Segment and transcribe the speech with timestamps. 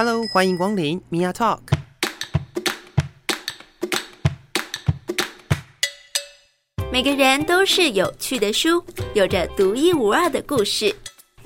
[0.00, 1.58] Hello，欢迎光临 Mia Talk。
[6.92, 10.94] 每个人都是有趣的书，有着独一无二的故事。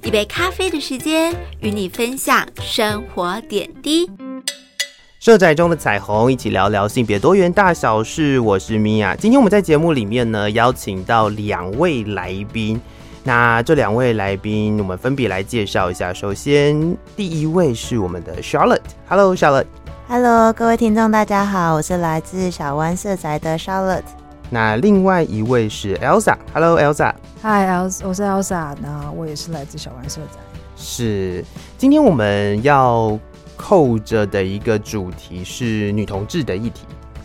[0.03, 4.07] 一杯咖啡的时间，与你分享生活点滴。
[5.19, 8.39] 社宅中的彩虹，一起聊聊性别多元大小事。
[8.39, 12.79] 我是 Mia，今天我们在节目里面呢，邀请到两位来宾。
[13.25, 16.13] 那这两位来宾，我们分别来介绍一下。
[16.13, 18.81] 首先，第一位是我们的 Charlotte。
[19.09, 19.67] Hello，Charlotte。
[20.09, 24.03] Hello，各位听众，大家好，我是来自小湾社宅的 Charlotte。
[24.51, 26.37] 那另外一位是 Elsa。
[26.53, 27.15] Hello，Elsa。
[27.43, 28.75] Hi，Elsa，我是 Elsa。
[28.83, 30.41] 那我也是来自小湾社宅。
[30.77, 31.45] 是，
[31.79, 33.17] 今天我们要
[33.57, 36.83] 扣着的一个主题是女同志的议题。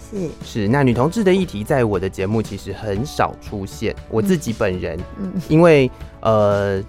[0.09, 3.95] 是是，那女同志的议题在我的节目其实很少出现。
[4.09, 5.89] 我自己本人，嗯，因为
[6.21, 6.81] 呃，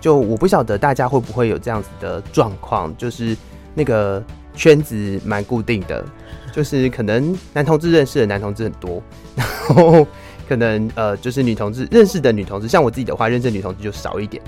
[0.00, 3.36] 就我不晓得大家会不会有这样子的状况，就是
[3.74, 4.22] 那个
[4.54, 6.04] 圈子蛮固定的，
[6.52, 9.02] 就是可能男同志认识的男同志很多，
[9.34, 10.06] 然后
[10.48, 14.42] 可能呃，就是女同志认识的女同志，像我自己的话，认识的女同志就少一点。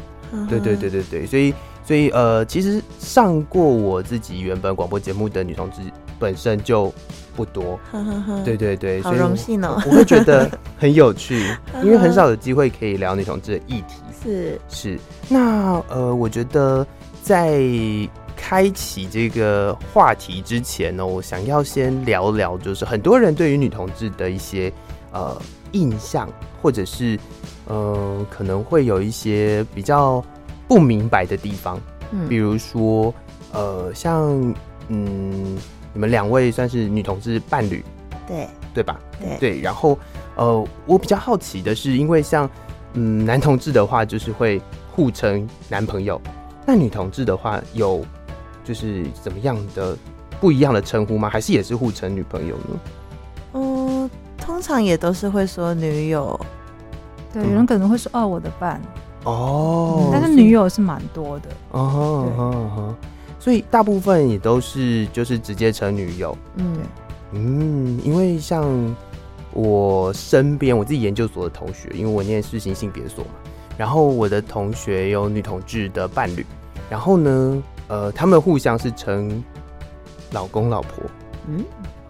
[0.47, 5.81] 对对对对对，所以所以呃，其实上过我自己原本广播节目的女同志
[6.19, 6.93] 本身就。
[7.37, 7.79] 不多，
[8.45, 9.81] 对对对，好荣幸哦！
[9.87, 11.41] 我会觉得很有趣，
[11.85, 14.03] 因为很少有机会可以聊女同志的议题。
[14.21, 16.85] 是是，那呃，我觉得
[17.23, 17.63] 在
[18.37, 24.73] 开启这个话题之前呢，我想要先聊聊，就是很多人对于女同志的一些
[25.13, 26.29] 呃印象，
[26.61, 27.17] 或者是
[27.69, 30.21] 呃可能会有一些比较
[30.67, 31.81] 不明白的地方，
[32.11, 33.15] 嗯，比如说
[33.53, 34.53] 呃，像
[34.89, 35.57] 嗯。
[35.99, 37.85] 你们两位算是女同志伴侣，
[38.25, 39.01] 对对吧？
[39.19, 39.61] 对对。
[39.61, 39.99] 然后，
[40.37, 42.49] 呃，我比较好奇的是，因为像
[42.93, 46.21] 嗯男同志的话，就是会互称男朋友，
[46.65, 48.05] 那女同志的话，有
[48.63, 49.99] 就是怎么样的
[50.41, 51.29] 不一样的称呼吗？
[51.29, 52.81] 还是也是互称女朋友呢？
[53.55, 56.39] 嗯，通常也都是会说女友。
[57.33, 58.81] 对，有人可能会说哦，我的伴
[59.25, 62.95] 哦、嗯，但是女友是蛮多的哦。
[63.39, 66.77] 所以大部分也都是就是直接成女友，嗯。
[67.33, 68.97] 嗯，因为像
[69.53, 73.31] 我身边我自己研究所的同学，因为我念世行性别所嘛，
[73.77, 76.47] 然后我的同学有女同志的伴侣，
[76.89, 79.45] 然后呢，呃，他们互相是称
[80.33, 81.05] 老公老婆，
[81.49, 81.65] 嗯，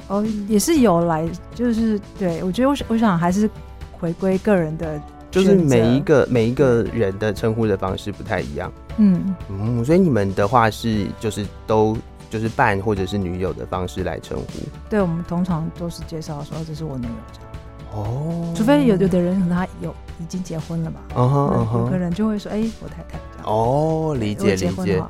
[0.06, 3.50] 哦，也是有来，就是对我觉得我我想还是
[3.98, 5.02] 回归个人的。
[5.30, 11.96] 就是每一个每一个人的称呼的方式不太一样，嗯嗯，所以你们的话是就是都
[12.30, 14.44] 就是伴或者是女友的方式来称呼。
[14.88, 17.48] 对，我们通常都是介绍说这是我女友这样。
[17.92, 23.46] 哦，除非有有的人可能他有已经结婚了嘛，嗯哼嗯哼，有个人就会说哎、欸，我太太这样。
[23.46, 25.02] 哦，理解理解，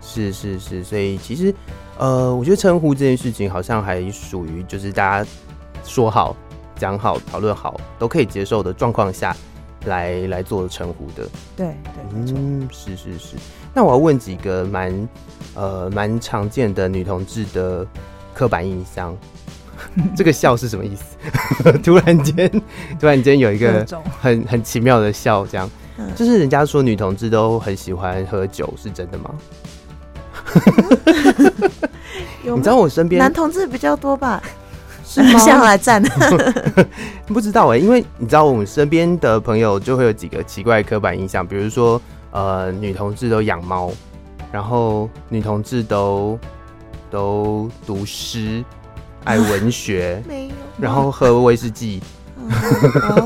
[0.00, 1.54] 是是是，所以其实
[1.98, 5.30] 呃，我觉得称呼这件事情好像还属于就是大家
[5.84, 6.36] 说好、
[6.76, 9.36] 讲好、讨论好都可以接受的状况下。
[9.86, 13.36] 来来做称呼的，对对，嗯，是是是。
[13.74, 15.08] 那我要问几个蛮
[15.54, 17.86] 呃蛮常见的女同志的
[18.34, 19.16] 刻板印象，
[20.16, 21.16] 这个笑是什么意思？
[21.82, 22.50] 突然间
[22.98, 23.86] 突然间有一个
[24.20, 25.70] 很很奇妙的笑，这样，
[26.14, 29.34] 就是人家说女同志都很喜欢喝酒，是真的吗？
[32.42, 34.42] 你知道我身边男同志比较多吧？
[35.38, 36.02] 向来站，
[37.26, 42.00] 不知道哎、欸，因为你知道我们身边的朋友就会有几个奇怪的刻板印象，比如说
[42.30, 43.90] 呃，女同志都养猫，
[44.52, 46.38] 然后女同志都
[47.10, 48.64] 都读诗，
[49.24, 52.02] 爱文学， 没有，然后喝威士忌。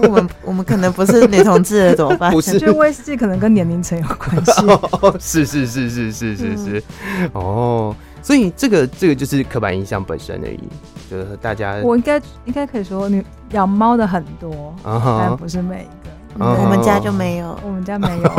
[0.03, 2.33] 我们我们可能不是女同志了，怎么办？
[2.33, 4.53] 不是，就威士忌可能跟年龄层有关系。
[5.19, 6.83] 是是是是是是是，
[7.33, 7.95] 哦。
[8.23, 10.61] 所以这个这个就是刻板印象本身而已，
[11.11, 14.51] 就是大家我应该应该可以说，你养猫的很多
[14.85, 15.19] ，uh -huh.
[15.19, 16.11] 但不是每一个。
[16.39, 16.63] Uh.
[16.63, 18.31] 我们家就没有，我们家没有。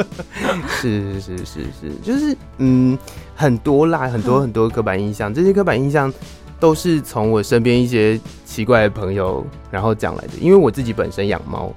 [0.68, 2.98] 是是是是是，就是嗯，
[3.34, 6.12] 很多啦，很多很多刻板印象，这些刻板印象
[6.60, 11.72] 都是从我身边一些奇怪的朋友然后讲来的，因为我自己本身养猫，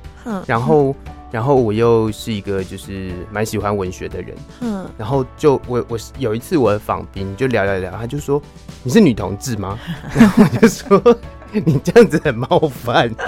[0.45, 0.93] 然后。
[1.31, 8.41] 然后我又是一个就是蛮喜欢文学的人，嗯，然后就我我有一次我的访宾就聊聊聊，他就说，
[8.83, 9.77] 你是女同志吗？
[10.15, 11.17] 然后我就说
[11.51, 13.13] 你这样子很冒犯。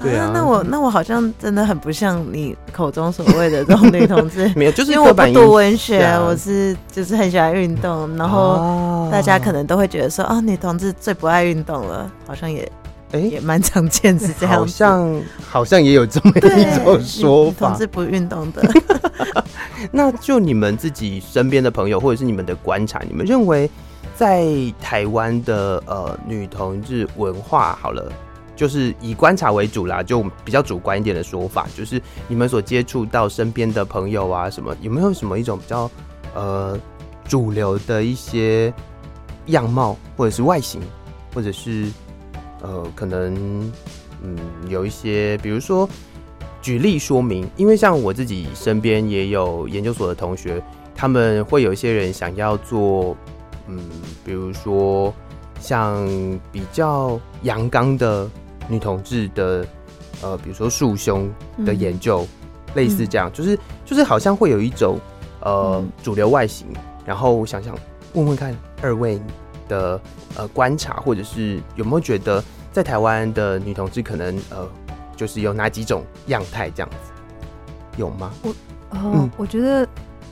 [0.00, 12.70] 对啊，啊那我那我好像真的很不像你口中所谓的这种女同志， 没有，就是因为我不读文学，我是就是很喜欢运动，然后大家可能都会觉得说啊，女同志最不爱运动了，好像也。
[13.12, 18.62] 哎，也蛮常见是这样，好像好像也有这么一种说法，同志不运动的。
[19.90, 23.70] 那就你们自己身边的朋友，或者是你们的观察，你们认为
[24.14, 24.46] 在
[24.78, 28.12] 台湾的呃女同志文化，好了，
[28.54, 35.90] 就是以观察为主啦，就比较主观一点的说法，就是你们所接触到身边的朋友啊，什么有没有什么一种比较
[36.34, 36.78] 呃
[37.26, 38.70] 主流的一些
[39.46, 40.82] 样貌，或者是外形，
[41.32, 41.86] 或者是？
[42.60, 43.70] 呃，可能
[44.22, 44.36] 嗯，
[44.68, 45.88] 有一些，比如说
[46.60, 50.62] 举例说明，因为像我自己身边也有研究所的同学，
[50.94, 53.16] 他们会有一些人想要做，
[53.68, 53.78] 嗯，
[54.24, 55.14] 比如说
[55.60, 56.04] 像
[56.50, 58.28] 比较阳刚的
[58.68, 59.64] 女同志的，
[60.20, 61.30] 呃，比如说束胸
[61.64, 64.98] 的研究，嗯、类似这样，就是就是好像会有一种
[65.42, 66.66] 呃、嗯、主流外形，
[67.06, 67.72] 然后我想想
[68.14, 68.52] 问问看
[68.82, 69.20] 二位。
[69.68, 70.00] 的
[70.36, 72.42] 呃观察，或者是有没有觉得
[72.72, 74.68] 在台湾的女同志可能呃，
[75.14, 77.12] 就是有哪几种样态这样子，
[77.96, 78.32] 有吗？
[78.42, 78.54] 我
[78.90, 79.88] 呃，嗯、我觉得，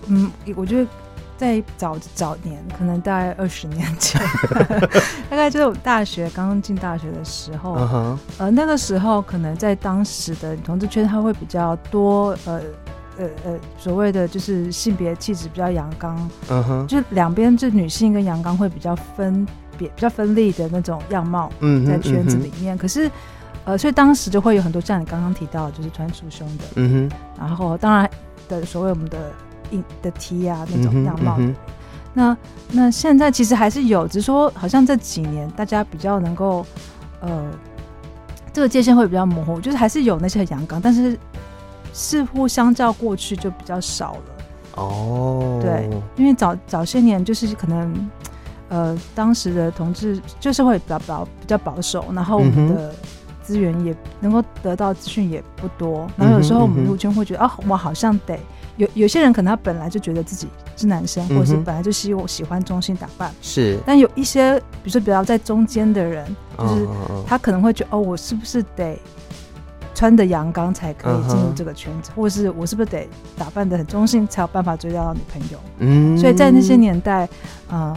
[0.06, 0.90] 嗯，我觉得
[1.36, 4.20] 在早早年，可能大概二十年前，
[5.28, 8.18] 大概就是我大学刚刚进大学的时候，uh huh.
[8.38, 12.60] 呃，那个时候可能在当时的女同志圈，他会比较多呃。
[13.18, 16.16] 呃呃，所谓的就是性别气质比较阳刚，
[16.48, 16.86] 嗯哼、uh，huh.
[16.86, 19.46] 就两边就女性跟阳刚会比较分
[19.78, 22.76] 别、比较分立的那种样貌，嗯，在圈子里面。
[22.76, 22.80] Uh.
[22.80, 23.10] 可是，
[23.64, 27.48] 呃，所以当时就会有很多像你刚刚提到，就是穿束胸的，嗯哼、uh，huh.
[27.48, 28.10] 然后当然
[28.48, 29.32] 的所谓我们的
[29.70, 31.38] 硬的 T 啊那种样貌。
[31.38, 31.54] Uh.
[32.12, 32.36] 那
[32.70, 36.66] 那现在其实还是有，只是说好像这几年大家比较能够，
[37.20, 37.50] 呃，
[38.52, 41.18] 这个界限会比较模糊，就是还是有那些阳刚，但是。
[41.96, 44.22] 似乎相较过去就比较少了。
[44.74, 48.10] 哦，对，因为早早些年就是可能，
[48.68, 52.94] 呃，当时的同志就是会比较保比较保守，然后我们的
[53.42, 58.38] 资源也能够得到资讯也不多，然后有时候我们入圈会觉得啊，我好像得
[58.76, 60.46] 有有些人可能他本来就觉得自己
[60.76, 66.26] 是男生，或者是本来就希望喜欢中性打扮，是，但有一些比如说比较在中间的人，
[66.58, 66.86] 就是
[67.26, 68.98] 他可能会觉得哦，我是不是得。
[69.96, 72.16] 穿的阳刚才可以进入这个圈子，uh huh.
[72.16, 75.58] 或是我是不是得打扮的很中性才有办法追到女朋友？
[75.78, 77.24] 嗯，所以在那些年代，
[77.66, 77.96] 啊、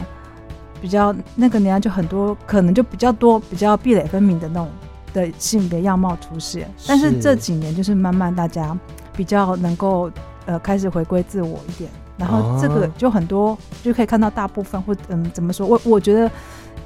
[0.80, 4.68] 比较那个年代就很多，可能就比较多比较壁垒分明的那种
[5.12, 6.62] 的性别样貌出现。
[6.78, 8.74] 是但是这几年就是慢慢大家
[9.14, 10.10] 比较能够
[10.46, 16.30] 呃开始回归自我一点，然后这个就很多就可以看到大部分或嗯怎么说，我我觉得。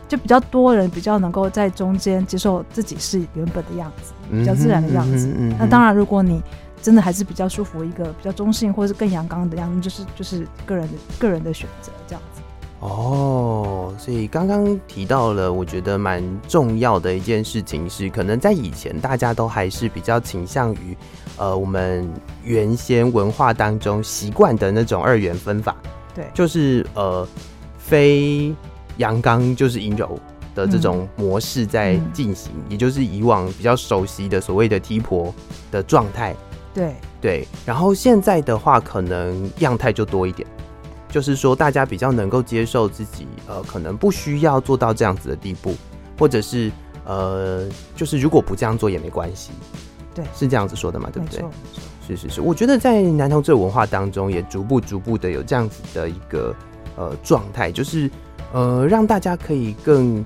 [0.07, 5.27] 就比较多人比较能够在中间接受自己是原本的样子，比较自然的样子。
[5.29, 6.43] 嗯嗯嗯、那当然，如果你
[6.83, 12.43] 真的还是比较舒服一个比较中性或者是更阳刚的样子，就是就是个人的个人的选择这样子。
[12.81, 20.95] 哦，所以刚刚提到了，我觉得蛮重要的一件事情是，可能在以前大家都还是比较倾向于
[21.39, 22.07] 呃我们
[22.45, 25.75] 原先文化当中习惯的那种二元分法，
[26.15, 27.27] 对，就是呃
[27.79, 28.55] 非。
[28.99, 30.19] 阳刚就是阴柔
[30.55, 35.35] 的这种模式在进行，也就是以往比较熟悉的所谓的 T 婆
[35.71, 36.35] 的状态。
[36.73, 40.47] 对对，然后现在的话，可能样态就多一点，
[41.09, 45.75] 就是说大家比较能够接受自己，呃，可能不需要做到这样子的地步，
[46.19, 46.71] 或者是
[47.05, 49.53] 呃，就是如果不这样做也没关系。
[50.15, 51.09] 对，是这样子说的嘛？
[51.13, 51.45] 对不对？
[52.07, 56.55] 是是是，我觉得在男同志文化当中，也逐步逐步的有这样子的一个
[56.97, 58.11] 呃状态，就是。
[58.55, 60.25] 呃，让大家可以更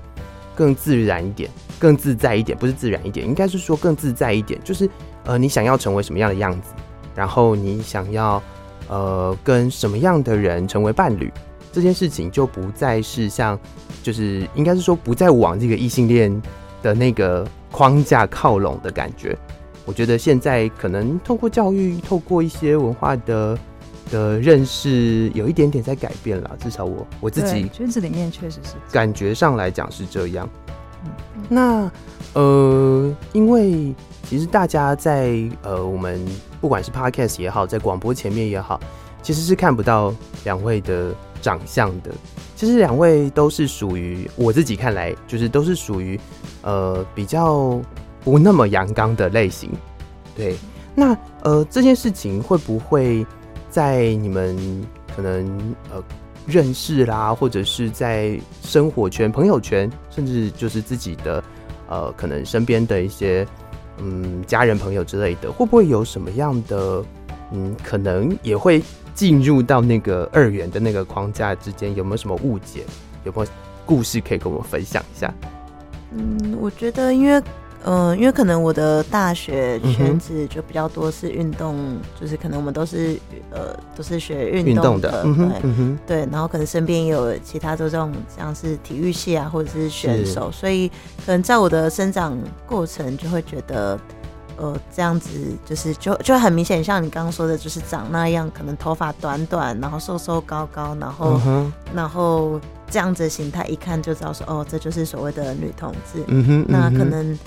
[0.55, 4.61] 更自然一点，更自在一点，不是自然一点，应该是说更自在一点。
[4.63, 4.87] 就是
[5.25, 6.69] 呃，你想要成为什么样的样子，
[7.15, 8.39] 然后你想要
[8.87, 11.33] 呃跟什么样的人成为伴侣，
[11.73, 13.59] 这件事情就不再是像，
[14.03, 16.39] 就是应该是说不再往这个异性恋
[16.83, 19.35] 的那个框架靠拢的感觉。
[19.85, 23.57] 我觉得现在可能透过教育，透过一些文化的。
[24.11, 30.49] 的认识有一点点在改变了，至少我我自己圈子里面确实是感觉上来讲是这样。
[31.03, 31.91] 嗯嗯、那
[32.33, 36.23] 呃，因为其实大家在呃，我们
[36.59, 38.79] 不管是 Podcast 也好，在广播前面也好，
[39.21, 40.13] 其实是看不到
[40.43, 42.11] 两位的长相的。
[42.55, 46.19] 其实两位都是属于我自己看来，就是都是属于
[46.61, 47.79] 呃比较
[48.23, 49.71] 不那么阳刚的类型。
[50.35, 50.57] 对，
[50.93, 53.25] 那呃这件事情会不会？
[53.69, 54.57] 在你们
[55.15, 55.47] 可能
[55.91, 56.03] 呃
[56.47, 61.43] 认识啦，或者是在生活圈、朋友圈，甚至就是自己的
[61.87, 63.45] 呃可能身边的一些
[63.97, 67.03] 嗯家人朋友之类的，会不会有什么样的
[67.51, 68.81] 嗯可能也会
[69.13, 71.95] 进入到那个二元的那个框架之间？
[71.95, 72.83] 有没有什么误解？
[73.23, 73.51] 有没有
[73.85, 75.33] 故事可以跟我们分享一下？
[76.11, 77.41] 嗯，我觉得因为。
[77.85, 83.17] 嗯，因为可能我的大学圈子就比较多是运动，嗯、就是可能我们都是
[83.51, 90.89] 呃都是学运动的，动的对、嗯、对，然后可能身边也有其他的这种像是体育系啊，或者是选手，所以
[91.25, 93.97] 可能在我的生长过程就会觉得，
[94.57, 95.29] 呃，这样子
[95.65, 102.59] 就是就就很明显，像你刚刚说的，就是长那样，可能头发短短，然后瘦瘦高高，然后、嗯、然后
[102.89, 107.39] 这样子的形态一看就知道说，哦，这就是所谓的女同志，嗯哼，那可能。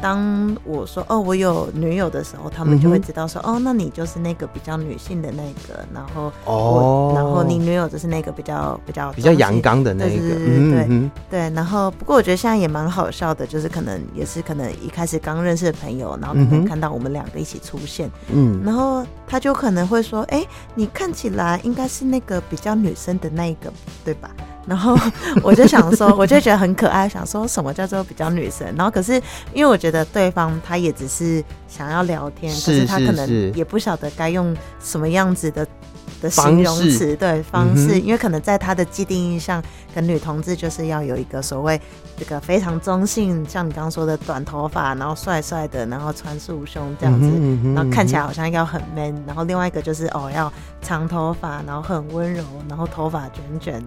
[0.00, 11.50] 当我说哦，我有女友的时候，他们就会知道说、嗯、哦，那你就是那个比较女性的那个，然后哦，然后你女友就是那个比较比较比较阳刚的那一个，对对对、嗯、对。
[11.50, 23.72] 然后不过我觉得现在也蛮好笑的，就是可能也是可能一开始刚认识的朋友，然后可能看到我们两个一起出现，嗯，然后他就可能会说，哎、欸，你看起来应该是那个比较女生的那一个，
[24.04, 24.30] 对吧？
[24.66, 24.96] 然后
[25.42, 28.66] 我就想说，我就觉得很可爱，想说什么叫做比较女生。
[28.76, 29.14] 然后可是
[29.52, 35.66] 因为我觉得对方他也只是想要聊天，可是他可能也不晓得该用什么样子的。
[36.20, 39.62] 的形容词对方式，因为可能在他的既定印象，
[39.94, 41.80] 跟女同志就是要有一个所谓
[42.18, 47.26] 这个非常中性，像你刚刚说的短头发，然后帅帅的，然后穿束胸这样子，
[47.74, 49.14] 然后看起来好像要很 man。
[49.26, 53.82] 然后另外一个就是哦，要长头发，然后很温柔，然后头发卷卷，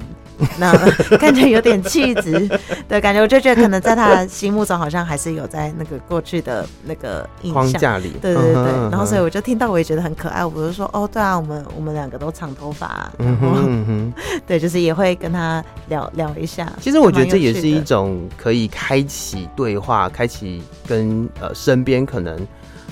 [0.58, 0.72] 那
[1.20, 2.50] 看起来有点气质
[2.88, 3.22] 对感觉。
[3.22, 8.18] 我就觉得可能在他心目中，好像还是有在那个过去的那个印象框架里。
[8.22, 10.44] 对对对，然后所以我就听到，我也觉得很可爱。
[10.44, 12.23] 我就说哦，对啊，我们我们两个。
[12.24, 14.13] 都长头发，嗯哼，嗯哼，
[14.48, 16.72] 对，就是也会跟他聊聊一下。
[16.80, 22.48] 其实我觉得这也是一种可以开启对话、开启跟呃身边可能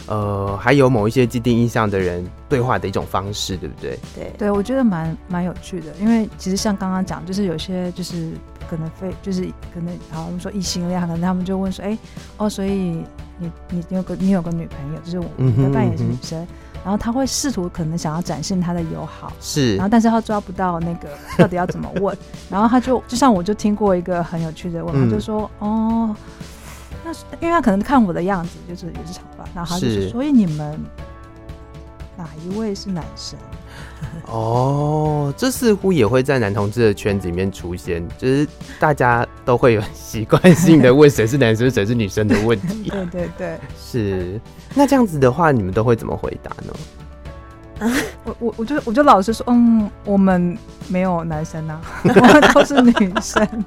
[0.07, 3.97] 呃还有某一些既定印象的人对话的一种方式，对不对？
[4.13, 8.33] 对，对我觉得蛮蛮有趣的，因为其实像刚刚讲，就是有些就是
[8.69, 11.97] 可能非就是可能好，我们说异性恋，可能他们就问说，哎、欸，
[12.35, 12.69] 哦，所以
[13.39, 15.25] 你你你有个你有个女朋友，就是我
[15.63, 16.41] 的伴也是女生。
[16.43, 16.47] 嗯
[16.83, 22.17] 然后他会试图可能想要展现他的友好，是，然后但是他抓不到那个 到底要怎么问，
[22.49, 26.15] 然后他就就像我就听过一个很有趣的问，嗯、他就说哦，
[27.03, 30.79] 那是因为他可能看我的样子就是也是长发，然后他就说，所以你们
[32.17, 33.37] 哪一位是男生？
[34.27, 38.47] 哦，这似乎也会在男同志的圈子里面出现，就是
[38.79, 42.89] 大家都会有习惯性的问谁是男生谁是女生的问题。
[42.91, 44.39] 对对对，是。
[44.73, 46.73] 那这样子的话，你们都会怎么回答呢？
[47.79, 47.91] 啊、
[48.23, 53.65] 我我我就我就老实说，嗯，我们没有男生啊， 我们都是女生。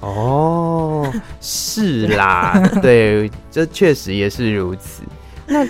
[0.00, 5.02] 哦，是啦，对，这确实也是如此。
[5.46, 5.66] 那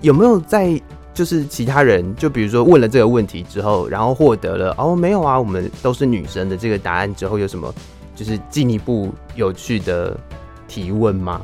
[0.00, 0.80] 有没有在？
[1.16, 7.74] 就是其他人，就比如说问了这个问题之后，然后获得了哦，没有啊，我们都是女生的这个答案之后，有什么
[8.14, 10.14] 就是进一步有趣的
[10.68, 11.40] 提问吗？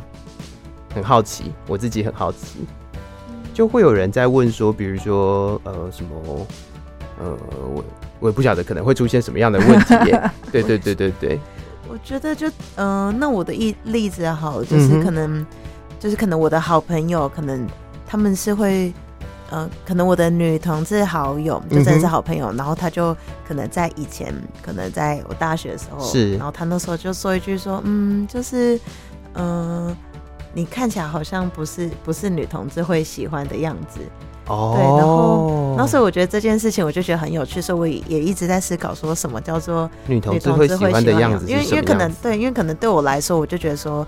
[0.94, 2.66] 很好奇，我自己很好奇，
[3.54, 6.46] 就会有人在问说，比如说呃什么
[7.18, 7.34] 呃，
[7.74, 7.84] 我
[8.20, 10.30] 我也不晓得可能会出现什么样的问题耶。
[10.52, 11.40] 对对对对对，
[11.88, 15.46] 我觉得就嗯、呃，那我的一例子好，就是可能、嗯、
[15.98, 17.66] 就是可能我的好朋友，可能
[18.06, 18.92] 他们是会。
[19.54, 23.14] 嗯，可能我的女同志好友就真的是好朋友，嗯、然后她就
[23.46, 24.32] 可能在以前，
[24.62, 28.76] 可能在我大学的时候，是，然后她那时候就说一句说，嗯，就是，
[29.34, 29.96] 嗯、呃，
[30.54, 34.00] 你看起来好像不是不是女同志会喜欢的样子，
[34.46, 44.06] 哦，对，然后，然后所以我觉得这件事情我就觉得很有趣，所以我也也一直在思考说什么叫做女同志会喜欢的样子，因为因为可能对，因为可能对我来说，我就觉得说。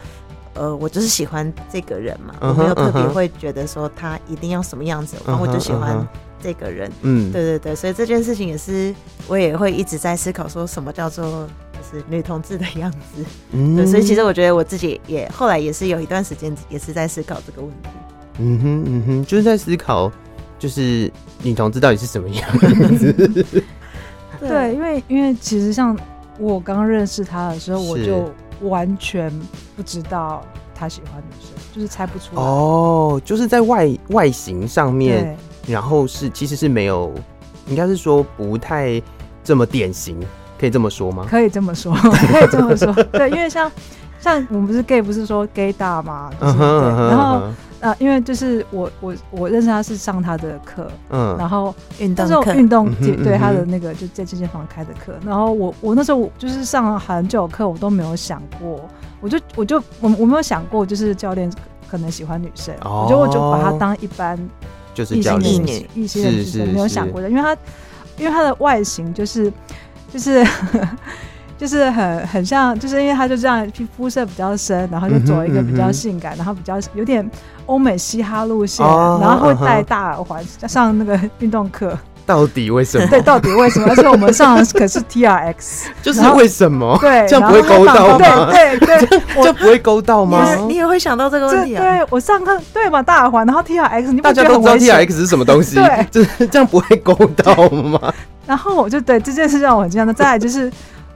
[0.55, 6.07] 呃，我就是喜欢这个人嘛，uh huh, 我没有特别会觉得说他一定要什么样子，然后、uh 我就喜欢
[6.41, 6.91] 这个人。
[7.03, 8.95] 嗯、uh，huh, 对对对，所以这件事情也是
[9.27, 13.25] 我也会一直在思考，说什么叫做就是女同志的样子。
[13.51, 13.77] 嗯、uh，huh.
[13.79, 17.89] 对，所以其实我觉得我自己也后来也是有一段时间也是在思考这个问题。
[18.39, 20.11] 嗯哼嗯哼，就是在思考，
[20.59, 21.11] 就是
[21.43, 22.59] 女同志到底是什么样
[22.97, 23.13] 子？
[23.13, 23.45] 对，
[24.41, 25.99] 对，因为因为其实像
[26.39, 28.33] 我刚认识他的时候，我就。
[28.63, 29.31] 完全
[29.77, 30.43] 不知道
[30.75, 33.21] 他喜欢女生，就是猜不出来哦。
[33.25, 37.13] 就是在外外形上面，然后是其实是没有，
[37.67, 39.01] 应该是说不太
[39.43, 40.19] 这么典型，
[40.59, 41.27] 可以这么说吗？
[41.29, 42.93] 可以这么说， 可以这么说。
[43.13, 43.71] 对，因为像
[44.21, 47.43] 像我们不是 gay，不是说 gay 大嘛，就是对，然后。
[47.85, 52.91] 啊，因为就是我我我认识他是上他的课，嗯，然后运动课，运动
[53.23, 58.89] 对他的那个就在健身房开的课，然后我我那时候就是上了很久课，我都没有想过，
[59.21, 61.53] 我就我就我我没有想过，就是教练
[61.87, 64.39] 可能喜欢女生，我觉得我就把他当一般
[64.95, 67.55] 就是异性的女异性的女生没有想过的，因为他
[68.17, 69.53] 因为他的外形就是
[70.11, 70.43] 就是
[71.57, 77.29] 就是很很像，就是因为他就这样皮肤色比较深，然后就走一个比较性感，嗯、然后比较有点
[77.67, 81.97] 欧美嘻哈路线，哦、然后会戴大耳环，加上那个运动课。
[82.27, 83.07] 到底为什么？
[83.09, 83.87] 对，到底为什么？
[83.93, 86.97] 而且我们上的可是 T R X， 就是为什么？
[86.99, 88.51] 对，这样不会勾到吗？
[88.51, 90.55] 对对对， 这不会勾到吗？
[90.67, 91.83] 你也会想到这个问题啊？
[91.83, 95.75] 对，我上课对嘛，大耳环，然后 T R X，你大家都知道 T R X 是什么东西？
[95.77, 98.11] 对，就是这样不会勾到吗？
[98.47, 100.07] 然后我就对这件事让我很惊讶。
[100.07, 100.73] 那再来就是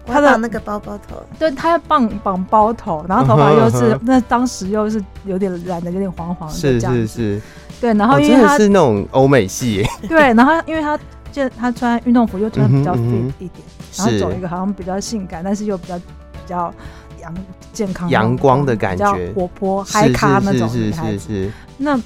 [0.08, 7.40] 他的那个包包头，对，他要绑绑包头，然后头发又是那当时又是有点染的有点黄黄的，是是是，
[7.80, 10.98] 对，然后因为他是那种欧美系，对，然后因为他。
[11.30, 13.62] 就他穿运动服又穿比较 fit 一点，
[13.98, 16.72] 然后走一个好像比较性感，但是又比较比较
[17.20, 17.32] 阳
[17.70, 21.52] 健康、阳光的感觉，活泼嗨咖那种女孩子。
[21.76, 22.00] 那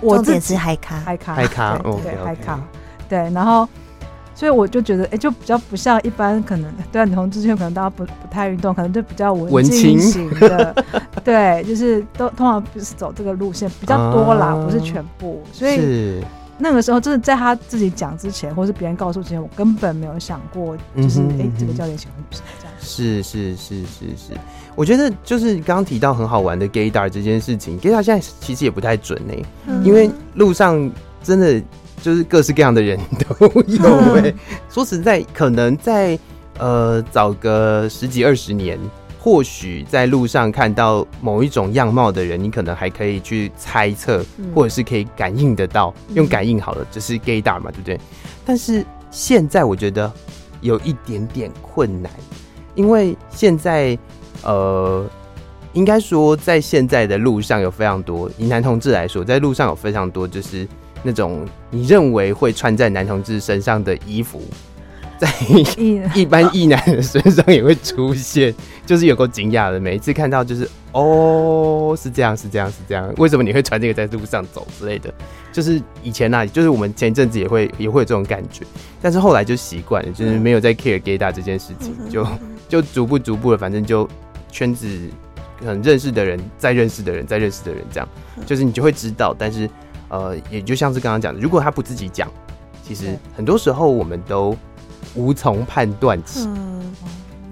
[0.00, 2.60] 我自己是嗨咖，嗨咖，嗨咖，对嗨咖，
[3.08, 3.18] 对。
[3.32, 3.68] 然后，
[4.38, 10.84] 所以我就觉得，哎，就比较不像一般可能 对女同志圈，可能大家不不太运动，可能就比较文青型的。
[11.24, 16.22] 对，就是都通常不是走这个路线比较多啦，不是全部，所以。
[16.60, 22.74] 那个时候，就是在他自己讲之前，或是别人告诉之前，我根本没有想过，就是哎、欸，这个教练喜欢女生这样。
[22.80, 24.32] 是是是是是，
[24.74, 30.90] 我觉得就是刚刚提到很好玩的 gaydar 这件事情，gaydar 现在其实也不太准呢、欸，嗯、因为路上
[31.22, 31.62] 真的
[32.02, 32.98] 就是各式各样的人
[33.38, 33.86] 都有
[34.16, 34.30] 哎、欸。
[34.30, 34.34] 嗯、
[34.68, 36.18] 说实在，可能在
[36.58, 38.78] 呃早个十几二十年。
[39.20, 44.24] 或许在路上看到某一种样貌的人，你可能还可以去猜测，
[44.54, 48.00] 或者是可以感应得到，用感应好了，这是 gaydar 嘛，对不对？
[48.46, 50.10] 但是现在我觉得
[50.60, 52.10] 有一点点困难，
[52.74, 53.98] 因为现在
[54.44, 55.04] 呃，
[55.72, 60.66] 应该说在现在的路上有非常多，以男同志来说，在路上有非常多，就是
[61.02, 64.42] 那种你认为会穿在男同志身上的衣服。
[65.18, 65.28] 在
[66.14, 68.54] 一般异男的身上也会出现，
[68.86, 69.80] 就是有够惊讶的。
[69.80, 73.12] 每一次看到就是哦，是这样，是这样，是这样。
[73.16, 75.12] 为什么你会穿这个在路上走之类的？
[75.52, 78.64] 就是以前那里，就是我们前一阵子也会也会有这种感觉，
[79.02, 82.24] 但是后来就习惯了，就是没有在 care gaydar 这件事情，就
[82.68, 84.08] 就逐步逐步的，反正就
[84.52, 84.86] 圈子
[85.66, 88.08] 很认识的人，再认识的人，再认识的人，这样
[88.46, 89.34] 就是你就会知道。
[89.36, 89.68] 但是
[90.08, 92.28] 呃，也就像是刚刚讲的，如果他不自己讲，
[92.82, 94.56] 其实很多时候我们都。
[95.14, 96.94] 无从判断起，嗯、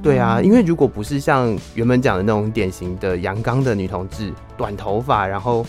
[0.02, 5.64] 对啊，因为如果不是像原本讲的那种典型的阳刚的女同志，短头发，然后，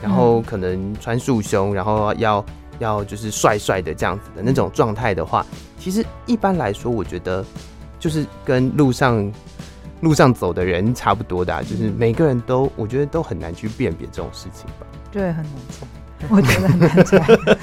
[0.00, 2.44] 然后可能穿束胸，然后要
[2.78, 5.44] 要就是帅帅的这样子的那种状态的话，
[5.78, 7.44] 其实一般来说，我觉得
[7.98, 9.30] 就是跟路上
[10.00, 14.86] 路上走的人差不多的，啊，就是每个人都我觉得都很难去辨别这种事情吧。
[15.10, 15.86] 对，很难猜。
[16.30, 17.18] 我觉得很难猜。
[17.18, 17.56] 对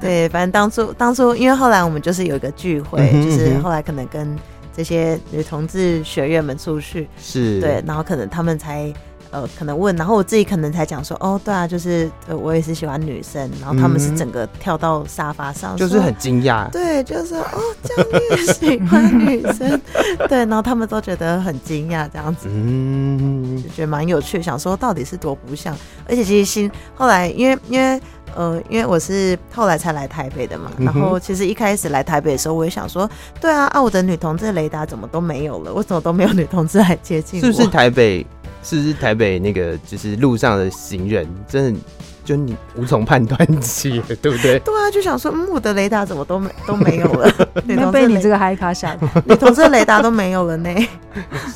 [0.00, 4.36] 对，反正当初当初，因为后来我们就是有一个聚会，嗯、哼就是后来可能跟
[4.76, 8.92] 这些女同志学员们出去，是对，然后可能他们才。
[9.30, 19.80] 呃，可能问，然后我自己可能才讲说，哦，对啊，就是呃，我也是喜欢女生，然后他们是整个跳到沙发上，就是很惊讶，对，就是哦，这样你也喜欢女生，
[20.28, 25.76] 对，然后他们都觉得很惊讶，这样子，嗯，就觉得蛮有趣，想说到底是多不像，
[26.08, 28.00] 而且其实新后来，因为因为
[28.34, 33.08] 呃，因为我是后来才来台北的嘛，然后其实一开始来台北的时候，我也想说，
[33.40, 37.46] 对啊，啊，我的女同志雷达怎么都没有了，为什么都没有女同志来接近我？
[37.46, 38.26] 是不是台北？
[38.62, 41.80] 是不是台北那个就是路上的行人，真的
[42.24, 44.58] 就你无从判断起， 对不对？
[44.60, 47.32] 对啊，就想说，嗯，我的雷达怎么都没都没有了？
[47.66, 50.70] 那被你这个嗨卡吓的，女同志雷达都没有了呢。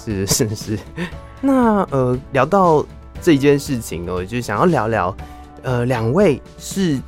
[0.05, 0.79] 是 是是，
[1.41, 2.85] 那呃，聊到
[3.21, 5.17] 这件事情呢，我就想要聊聊，
[5.63, 6.99] 呃，两位是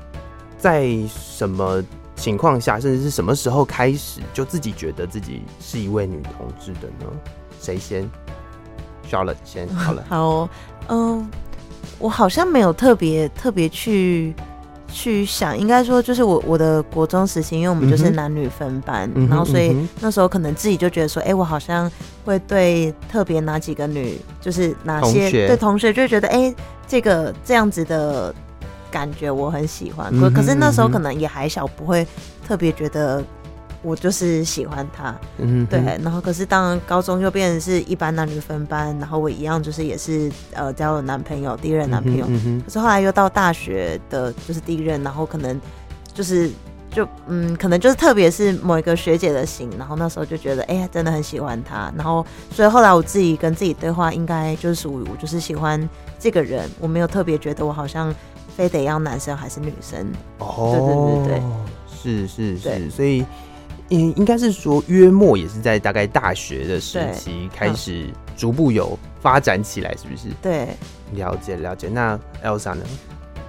[0.59, 1.83] 在什么
[2.15, 7.07] 情况下，甚至是什么时候开始，就自己觉得自己是一位女同志的呢？
[7.59, 8.09] 谁先
[9.11, 10.05] ？Charlotte 先 好了。
[10.09, 10.49] 好，
[10.89, 11.27] 嗯、呃，
[11.99, 14.35] 我好像没有特别特别去
[14.89, 21.91] 去想，应该说就是我我的国中时期，因为我们就是男女分班，嗯、然后所以那时候可能自己就觉得说，哎、欸，我好像
[22.25, 26.55] 会对特别哪几个女，就是哪些同对同学，就觉得，哎、欸，
[26.87, 28.35] 这个这样子的
[28.91, 30.13] 感觉我很喜欢。
[30.21, 32.07] 可、可是那时候可能也还小，不会
[32.47, 33.23] 特别觉得。
[33.87, 42.27] 我就是喜欢他，嗯哼，对，然后可是当然高中又变成是一般男女分班，然后我一样就是也是呃交了男朋友，第一任男朋友，
[42.65, 45.61] 可是后来又到大学的就是第一任，然后可能
[46.13, 46.51] 就是
[46.91, 58.13] 就嗯，可能就是特别是某一个学姐的型，然后那时候就觉得哎呀、欸，真的很喜欢他，然后所以后来我自己跟自己对话，应该就是属于我就是喜欢这个人，我没有特别觉得我好像
[58.57, 60.05] 非得要男生还是女生，
[60.39, 61.39] 哦，对对对。
[61.39, 61.43] 对，
[62.03, 62.91] 是是是，对。
[62.91, 63.25] 所以。
[63.89, 70.29] 应应该是说约莫也是在大概大学的时期开始逐步有发展起来，是不是？
[70.43, 70.69] 对，
[71.13, 71.89] 了解了解。
[71.89, 72.85] 那 Elsa 呢？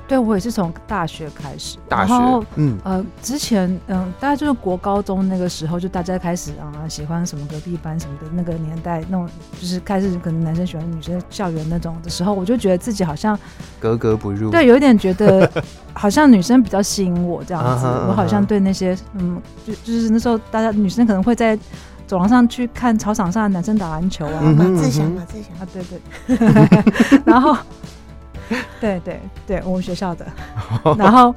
[0.07, 2.13] 对，我也是从大学开始，大学，
[2.55, 9.27] 嗯，呃，之前，嗯，大概就是国高中那个时候，就大家开始啊，喜欢什么隔壁班什么的那个年代，那种
[9.59, 13.37] 就是开始可能男生喜欢女生校园那种的时候，我就觉得自己好像
[13.79, 15.51] 格格不入，对，有一点觉得
[15.91, 21.59] 好像女生比较吸引我这样子，我好像对那些，嗯，就就是那时候大家女生可能会在
[22.07, 27.57] 走廊上去看操场上的男生打篮球啊，马志祥，马志祥啊，对对， 然后。
[28.79, 30.25] 对对对，我们学校的，
[30.97, 31.33] 然后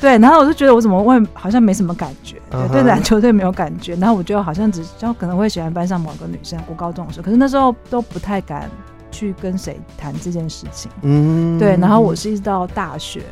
[0.00, 8.68] 对，然后我就觉得我怎么会好像没什么感觉，对，uh 篮球队没有感觉，然后我就好像只就可能会喜欢班上某个女生，我高中的时候，可是那时候都不太敢
[9.10, 13.22] 去跟谁谈这件事情，嗯，对，然后我是一直到大学，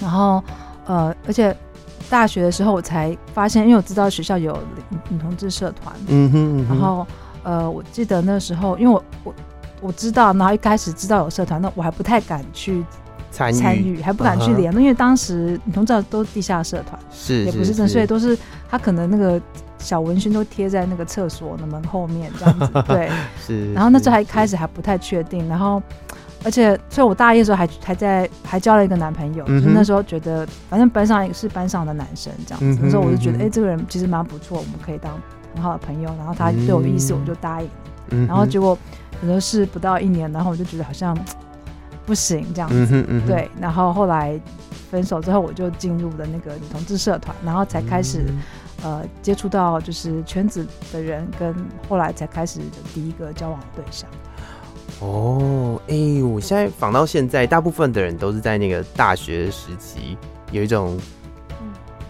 [0.00, 0.42] 然后
[0.86, 1.56] 呃，而且
[2.10, 4.52] 大学的时候我才发现，因为我知道学校有
[4.90, 7.06] 女女同志社团，嗯哼，嗯哼，然后
[7.42, 9.34] 呃，我记得那时候，因为我我。
[9.80, 12.84] 我知道，然后一开始知道有社团，那我还不太敢去
[13.30, 14.82] 参参与，还不敢去联络，uh huh.
[14.82, 18.36] 因为当时你都知道都是地下社团，是也不是正，所以都是
[18.68, 19.40] 他可能那个
[19.78, 23.10] 小文宣都贴在那个厕所的门后面这样子， 对，
[23.46, 23.72] 是。
[23.72, 25.82] 然后那时候还一开始还不太确定，然后
[26.44, 35.18] 而且，所以我大一的时候还还在还交了一个男朋友，嗯、就是那时候觉得反正班上也是班上的男生这样子，嗯、那时候我就觉得哎、欸，这个人其实蛮不错，我们可以当
[35.54, 37.68] 很好的朋友，然后他对我意思，我就答应，
[38.10, 38.76] 嗯、然后结果。
[39.20, 41.16] 可能是不到一年，然后我就觉得好像
[42.06, 43.50] 不行这样子，嗯哼嗯哼对。
[43.60, 44.40] 然后后来
[44.90, 48.40] 分手之后，我就进入了那个女同志社团，然后才开始、嗯、
[48.82, 51.54] 呃接触到就是圈子的人，跟
[51.88, 54.08] 后来才开始的第一个交往的对象。
[55.00, 60.16] 哦，哎、欸，我现在仿到现在，大部分的人都是在那个大学时期
[60.50, 60.98] 有一种。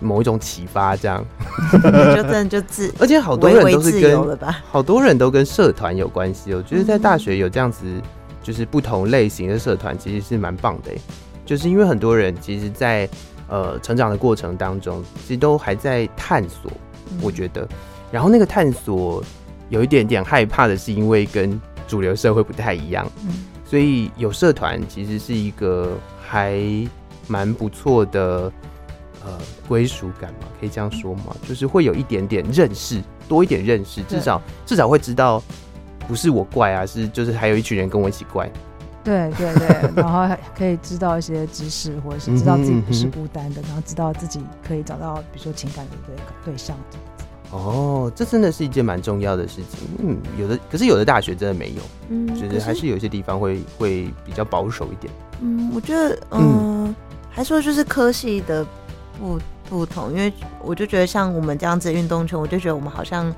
[0.00, 1.24] 某一种启发，这样
[1.70, 4.38] 就真的就自， 而且好多人都是跟
[4.70, 6.54] 好多人都跟社团有关系。
[6.54, 7.84] 我觉得在大学有这样子，
[8.42, 10.90] 就是不同类型的社团，其实是蛮棒的。
[11.44, 13.12] 就是因为很多人其实在，在
[13.48, 16.72] 呃成长的过程当中，其实都还在探索。
[17.20, 17.68] 我觉得，
[18.10, 19.22] 然后那个探索
[19.68, 23.06] 有一点点害怕的是，因为跟主流社会不太一样，
[23.64, 26.58] 所以有社团其实是一个还
[27.26, 28.50] 蛮不错的。
[29.24, 35.42] 呃，归属感嘛，可以这样说嘛，就是会有一点点认识，多一点认识，至少至少会知道，
[36.08, 38.50] 不是我怪啊，是就是还有一群人跟我一起怪。
[39.02, 47.24] 对对对，然后还可以知道一些知识，或者是知道自己不是孤单的，然后知道自己可以找到，比如说情感的一个对象这样子。
[47.50, 49.88] 哦，这真的是一件蛮重要的事情。
[49.98, 55.12] 嗯，有的，可是有的大学真的没有，嗯，就是还是有一些地方会会比较保守一点。
[55.40, 56.94] 嗯，我觉得，呃、嗯，
[57.30, 58.66] 还说就是科系的。
[59.20, 63.30] 不不同，因为我就觉得像我们这样子运动圈，我就觉得我们好像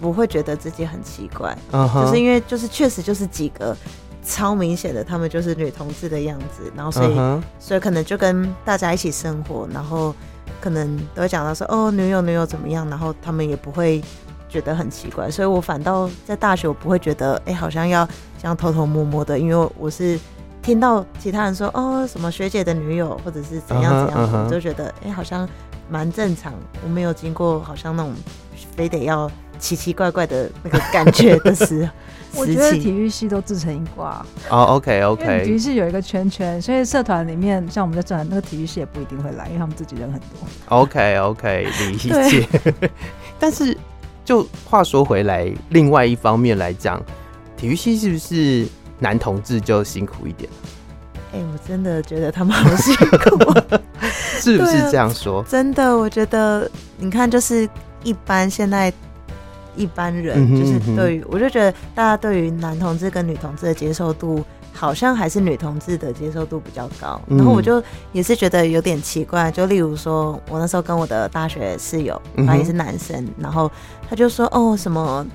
[0.00, 2.04] 不会觉得自己很奇怪，uh huh.
[2.06, 3.76] 就是因为就是确实就是几个
[4.24, 7.42] 超明显的，他们就是女同志的样子，然后所以、uh huh.
[7.58, 10.14] 所以可能就跟大家一起生活，然后
[10.60, 14.00] 可能都会讲到说哦，女友女友怎么样，然后他们也不会
[14.48, 18.06] 觉得很奇怪，所以我反倒在大学我不会觉得哎、欸，好像要
[18.40, 20.18] 这样偷偷摸摸的，因为我是。
[20.62, 24.50] 听到其他人说哦，什么学姐的女友，或者是怎样怎样，我、uh huh, uh huh.
[24.50, 25.48] 就觉得哎、欸，好像
[25.90, 26.54] 蛮正常。
[26.84, 28.14] 我没有经过好像那种
[28.76, 31.92] 非得要奇奇怪怪的那个感觉的时候。
[32.34, 34.24] 我觉得体育系都自成一挂。
[34.48, 35.44] 哦、oh,，OK OK。
[35.44, 40.28] 体育系有一个圈圈，所以社团里面像我们在社团那个体育系也不一定会来，因为他们自己人很多。
[40.68, 42.48] OK OK，理解。
[42.64, 42.90] 对
[43.38, 43.76] 但是
[44.24, 46.98] 就话说回来，另外一方面来讲，
[47.54, 48.66] 体育系是不是？
[49.02, 50.48] 男同志就辛苦一点，
[51.32, 53.52] 哎、欸，我真的觉得他们好辛苦，
[54.38, 55.44] 是不是这样说？
[55.48, 57.68] 真的，我觉得你看，就是
[58.04, 58.92] 一般现在
[59.74, 67.20] 一般人，就是对于，我就觉得大家对于男同志跟女同志的接受度，好像还是女同志的接受度比较高。
[67.26, 73.68] 嗯、然后我就也是觉得有点奇怪，就例如说，我那时候跟我的大学室友，他也是男生，嗯、然后
[74.08, 75.26] 他就说，哦，什么？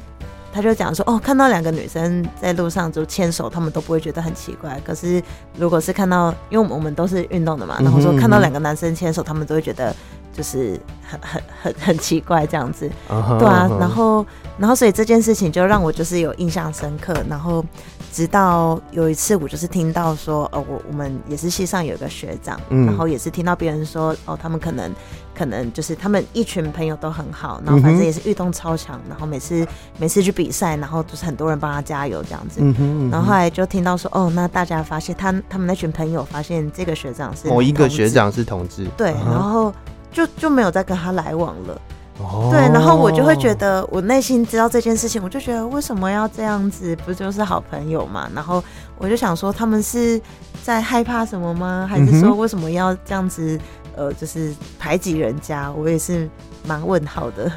[0.57, 4.81] 他就讲说，哦，看到两个女生在路上就牵手，他们都不会觉得很奇怪。
[4.83, 5.21] 可是，
[5.55, 9.95] 如果是看到，因为我们都是运动的嘛，然后说看到两个男生牵手，他们都会觉得
[10.33, 12.89] 就是很很很很奇怪这样子。
[13.07, 14.25] 对啊，然后
[14.57, 17.13] 然后所以这件事情就让我就是有印象深刻。
[17.29, 17.63] 然后
[18.11, 24.91] 直到有一次，我就是听到说，哦，我我们也是系上有一个学长，然后也是听到别人说，哦，他们可能。
[25.37, 29.65] 可能就是他们一群朋友都很好，然后反正也是运动超强，然后每次
[29.99, 32.59] 每次去比赛，然后就是很多人帮他加油这样子。
[32.61, 39.71] 嗯哼，然后后来就听到说，哦，那大家发现他他们那群朋友发现这个学长是某一个学长是同志，对，然后
[40.11, 41.81] 就就没有再跟他来往了。
[42.19, 46.95] 哦，对，然后我就会觉得，我内心知道这件事情，我就觉得为什么要这样子？
[47.05, 48.27] 不就是好朋友嘛？
[48.33, 48.63] 然后
[48.97, 50.19] 我就想说，他们是
[50.63, 51.85] 在害怕什么吗？
[51.87, 53.59] 还是说为什么要这样子？
[53.97, 56.29] 呃，就是排挤人家，我也是
[56.67, 57.51] 蛮问号的。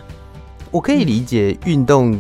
[0.71, 2.13] 我可以理解运动，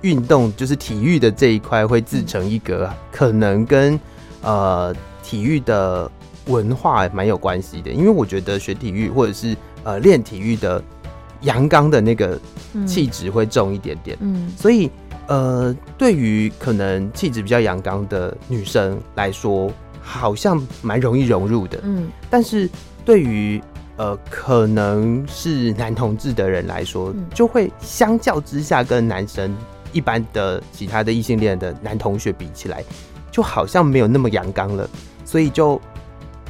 [0.00, 4.00] 运、嗯、动就是体育的这一块会自成一格，嗯、可能跟
[4.42, 6.10] 呃体育的
[6.46, 7.90] 文化蛮有关系的。
[7.90, 10.82] 因为我觉得学体育或者是呃练体育的
[11.42, 12.36] 阳刚的那个
[12.84, 14.90] 气质会重一点点，嗯，所以
[15.28, 19.70] 呃对于可能气质比较阳刚的女生来说，
[20.00, 22.68] 好像蛮容易融入的，嗯，但是。
[23.04, 23.62] 对于
[23.96, 29.54] 呃，可能是男同志的人来说，就会相较之下跟男生
[29.92, 32.82] 一般的其他的异性恋的男同学比起来，
[33.30, 34.88] 就好像没有那么阳刚了，
[35.24, 35.80] 所以就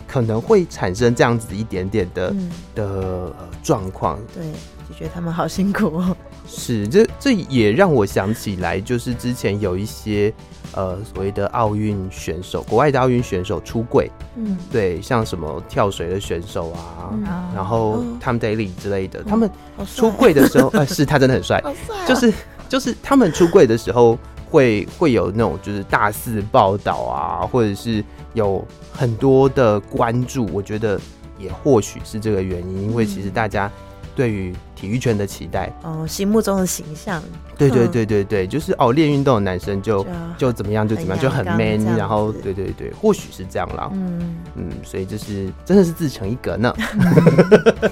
[0.07, 4.19] 可能会产生这样子一点点的、嗯、的状况。
[4.33, 4.45] 对，
[4.93, 6.17] 就觉得他们好辛苦哦。
[6.47, 10.33] 是，这这也让我想起来，就是之前有一些。
[10.75, 17.23] 呃，所谓的奥运选手，国外的奥运选手出柜，嗯，对，像什么跳水的选手啊，嗯、
[17.55, 19.51] 然后 Tom Daley 之类的，嗯、他们
[19.95, 21.75] 出柜的时候，呃，是他真的很帅，哦、
[22.09, 22.33] 就是
[22.71, 24.19] 就是他们出柜的时候
[24.51, 28.03] 会会有那种就是大肆报道啊，或者是
[28.33, 30.99] 有很多的关注，我觉得
[31.39, 33.71] 也或许是这个原因，因为其实大家。
[34.15, 37.23] 对于体育圈的期待哦，心目中的形象，
[37.57, 46.75] 对对对对对，就是哦，练运动的男生就就，就怎么样就怎么样，就很 man，然后对对对，或许是这样啦，嗯嗯，所以就是真的是自成一格呢，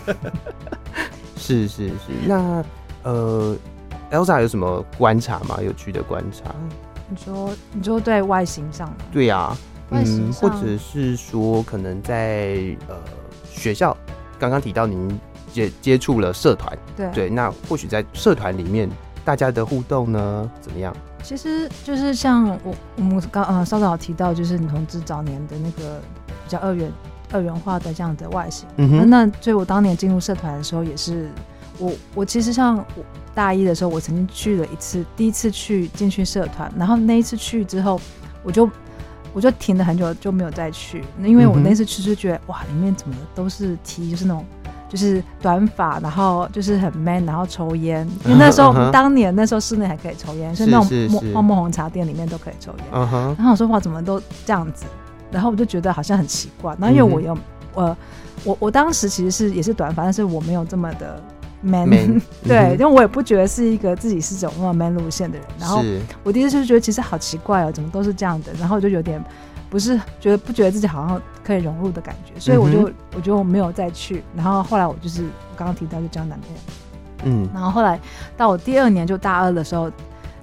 [1.39, 2.65] 是是是，那
[3.05, 3.57] 呃
[4.11, 5.61] ，Elsa 有什么观察吗？
[5.63, 6.53] 有趣的观察？
[7.09, 8.97] 你说你说对外形上吗？
[9.13, 9.57] 对呀、啊，
[9.91, 12.57] 嗯，或者是说可能在
[12.89, 12.97] 呃
[13.49, 13.97] 学校，
[14.41, 15.21] 刚刚提到您。
[15.53, 18.89] 接接触了社团，对对，那或许在社团里面，
[19.25, 20.95] 大家的互动呢怎么样？
[21.23, 26.91] 其实就是像我我们刚呃稍早提到，就是女同志早年的那个比较二元
[27.31, 28.67] 二元化的这样的外形。
[28.77, 31.29] 嗯哼，那所以我当年进入社团的时候，也是
[31.79, 38.01] 我我其实像我大一的时候，我曾经去了一次，第一次去进去社团，然后那一次去之后，
[38.43, 38.69] 我就
[39.35, 44.45] 我就停了很久，就没有再去，因为我那次去就觉得哇，里面怎么都是 T，就是那种。
[44.91, 48.05] 就是短发，然后就是很 man，然后抽烟。
[48.25, 52.87] 因为那时候，当年那时候室内还可以抽烟，所以那种泡沫红茶店里面都可以抽烟。
[52.91, 54.85] 然后我说哇，怎么都这样子？
[55.31, 56.77] 然后我就觉得好像很奇怪。
[56.81, 57.39] 然后因为我有
[57.73, 57.97] 我
[58.43, 61.23] 我我当时其实是也是短发，但是我没有这么的
[61.63, 62.21] man。
[62.43, 65.47] 对，因为我也不觉得是一个自己是走那么 man 路线的人。
[65.59, 65.83] 然后
[66.25, 68.53] 我第一次就觉得其实好奇怪哦，怎么都是这样的？
[68.59, 69.25] 然后我就有点。
[69.71, 74.23] 不是觉得不觉得自己好像可以融入的感觉，所以我就、嗯、我就没有再去。
[74.35, 76.61] 然后后来我就是我刚刚提到就交男朋友，
[77.25, 77.99] 嗯，然后后来
[78.37, 79.91] 到我第二年就大二的时候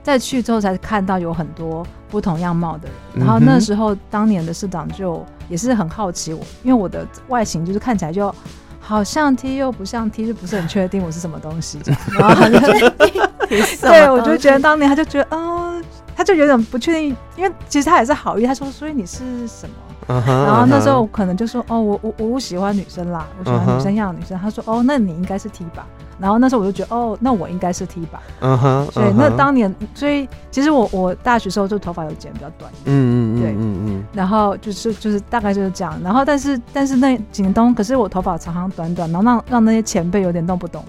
[0.04, 3.26] 再去之后，才看到有很多不同样貌的人。
[3.26, 8.34] 然后那时候当年的社长就也是很好奇我，因为我的外形就是看起来就
[8.80, 11.80] 好像 T 又不像 T，就不是很确定我是什么东西。
[12.18, 12.44] 然后
[13.48, 15.84] 对，我就觉得当年他就觉得嗯。
[16.18, 18.46] 他就有点不确定，因为其实他也是好意。
[18.48, 19.76] 他说：“所以你是什么？”
[20.10, 21.76] uh -huh, 然后那时候可能就说：“uh.
[21.76, 24.36] 哦，我我我喜欢女生啦，我喜欢女生样的女生。
[24.36, 24.44] Uh -huh.
[24.50, 25.86] ”他说：“哦，那你应该是 T 吧？”
[26.20, 28.20] 然后那时候我就觉得：“哦，那我应该是 T 吧。
[28.42, 34.04] Uh” -huh, 所以那当年，所以其实我我大学时候就头发有剪比较短，嗯嗯对嗯嗯。
[34.12, 36.00] 然后就是就是大概就是这样。
[36.04, 40.84] 然后但是但是那几年冬，可是我头发长长短短，然后让让那些前辈有点弄不懂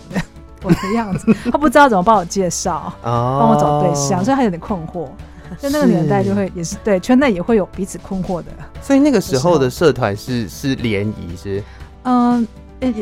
[0.62, 5.08] 我的样子，他不知道怎么帮我介绍， 帮我找对象，所以他有点困惑。
[5.56, 8.46] 在那个年代就会也是对圈内也会有彼此困惑的。
[8.82, 11.62] 所以那个时候的社团是是联谊是？
[12.04, 12.46] 嗯，
[12.80, 12.94] 也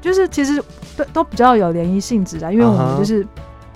[0.00, 0.62] 就是其实
[0.94, 3.26] 都都比较有联谊性质的，因为我们就是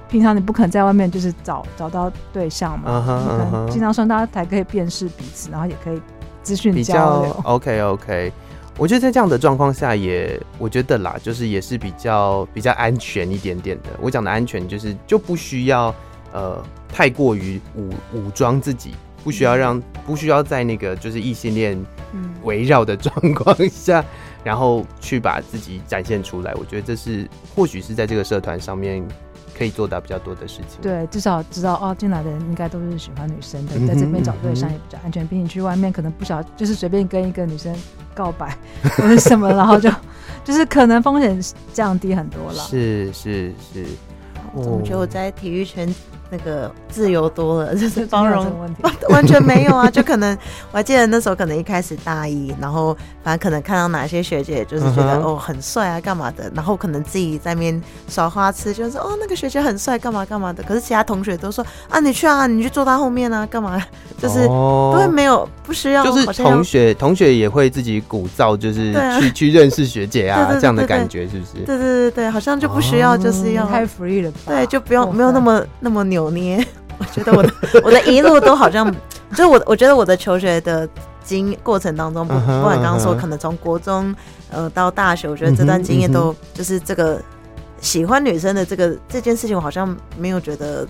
[0.08, 6.00] 平常你不可能在外面就是找找到对象嘛，可能经常说大家才可以辨识彼此，然后也可以
[6.42, 7.36] 资讯交流。
[7.44, 8.32] OK OK。
[8.80, 13.90] 我觉得在这样的状况下也，也我觉得啦，就是也是比较比较安全一点点的。
[14.00, 15.94] 我讲的安全，就是就不需要
[16.32, 21.78] 呃太过于武武装自己，不需要让不需要在那个就是异性恋
[22.42, 24.02] 围绕的状况下，
[24.42, 26.54] 然后去把自己展现出来。
[26.54, 29.06] 我觉得这是或许是在这个社团上面。
[29.60, 30.80] 可以做到比较多的事情。
[30.80, 35.26] 对，至少知道哦，进来的人应该都是喜欢女生的，在这边找对象也比较安全。
[35.26, 37.76] 比你去外面可能不晓，就是随便跟一个女生
[38.14, 38.56] 告白
[38.96, 39.90] 或者什么，然后就
[40.42, 41.38] 就是可能风险
[41.74, 42.54] 降低很多了。
[42.54, 43.84] 是是是，
[44.54, 45.94] 我觉得我在体育圈
[46.30, 49.90] 那个自由多了，就是包容问题， 完全没有啊。
[49.90, 50.36] 就可能
[50.70, 55.26] 我还记得那时候，可能一开始大一，然后反正可能看到哪些学姐，就是觉得、uh huh.
[55.28, 60.62] 哦很帅啊，干嘛的，然后可能自己在那边耍花痴，就是哦那个学姐很帅，干嘛干嘛的。
[60.62, 63.82] 可是其他同学都说啊，你去啊，你去坐他后面啊，干嘛？
[64.18, 71.64] 就是都会没有不需要，就是同学同学也会自己鼓噪，就是去、啊、去认识学姐啊， 这样的感觉是不是？
[71.64, 74.38] 对对对对，好像就不需要，就是要、oh, 太 free 了吧？
[74.46, 76.64] 对，就不用没有那么那么扭捏。
[76.98, 77.50] 我觉得我的
[77.82, 78.94] 我的一路都好像，
[79.30, 80.86] 就是我我觉得我的求学的
[81.24, 84.14] 经过程当中，不不管刚刚说可能从国中
[84.50, 87.18] 呃到大学，我觉得这段经验都就是这个
[87.80, 90.86] 喜欢女生的这个这件事情，我好像没有觉得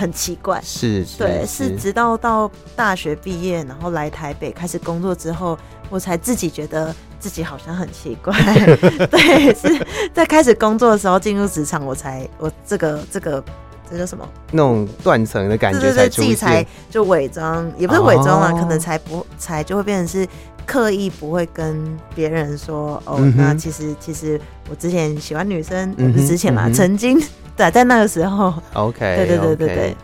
[0.00, 0.60] 很奇怪。
[0.64, 5.58] 是，对，是直到到大学毕业，然后来台北开始工作之后，
[5.90, 8.34] 我才自己觉得自己好像很奇怪。
[9.10, 13.44] 对，是在开始工作的时候进入职场，我才我这个这个。
[13.92, 14.24] 这叫什么？
[14.52, 20.24] 那种断层的感觉对对对，自己才就伪装，也不是伪装啊，哦、可能才不才就会变成是
[20.70, 23.16] 刻意不会跟别人说哦。
[23.18, 27.20] 嗯、那其实其实我之前喜欢女生，不、是之前嘛，嗯、曾经
[27.56, 28.54] 对，在那个时候。
[28.74, 29.96] OK，对对对对对。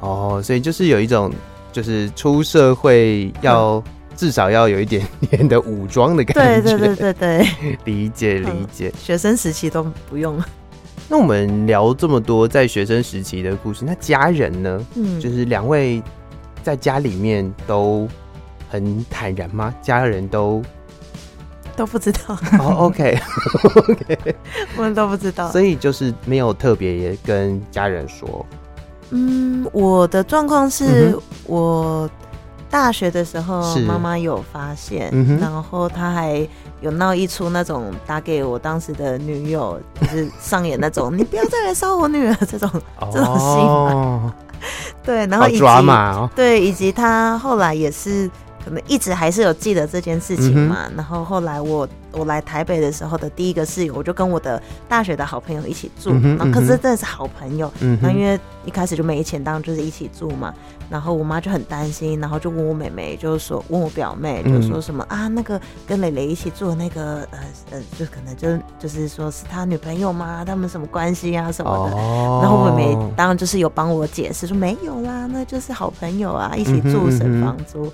[0.00, 1.30] 哦，所以就是有一种，
[1.70, 3.84] 就是出社会要
[4.16, 6.62] 至少要有一点点的武装的感觉。
[6.62, 8.90] 对对对对对， 理解理解。
[8.98, 10.42] 学生时期都不用。
[11.06, 14.86] 那我们聊这么多在学生时期的故事，那家人呢？
[14.94, 16.02] 嗯，就是两位
[16.62, 18.08] 在家里面都
[18.74, 19.72] 很坦然吗？
[19.80, 20.60] 家人都
[21.76, 22.36] 都不知道。
[22.58, 24.18] 哦，OK，OK，
[24.76, 28.44] 我们都不知道，所以就是没有特别跟家人说。
[29.10, 32.10] 嗯，我的状况是我。
[32.70, 36.44] 大学的时候，妈妈有发现，嗯、然后她还
[36.80, 44.34] 有闹一出那种打给我当时的女友，就是上演那种“你不要再来烧我女儿”这种、哦、这种戏嘛。
[45.04, 45.64] 对，然后以及
[46.34, 48.28] 对，以及他后来也是
[48.64, 50.86] 可能一直还是有记得这件事情嘛。
[50.88, 51.88] 嗯、然后后来我。
[52.16, 57.68] 我来台北的时候的第一个室友，我就跟我的大学的好朋友一起住，然后可是真的是好朋友，
[58.00, 60.54] 那、因为一开始就没钱，当然就是一起住嘛。
[60.88, 67.38] 然后我妈就很担心，然后就问我妹妹，就是说问我表妹，就说什么、嗯、啊，那个跟蕾蕾一起住的那个呃
[67.72, 68.48] 呃，就可能就
[68.78, 70.44] 就是说是他女朋友吗？
[70.46, 71.96] 他们什么关系啊什么的。
[71.96, 77.92] 哦、然后我妹妹当然就是有帮我解释说没有啦，那就是好朋友啊，一起住省房租。